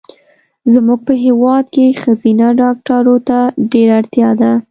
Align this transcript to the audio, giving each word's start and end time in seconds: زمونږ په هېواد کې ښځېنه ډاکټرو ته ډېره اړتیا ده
زمونږ 0.73 0.99
په 1.07 1.13
هېواد 1.23 1.65
کې 1.73 1.97
ښځېنه 2.01 2.47
ډاکټرو 2.61 3.15
ته 3.27 3.37
ډېره 3.71 3.93
اړتیا 3.99 4.29
ده 4.41 4.51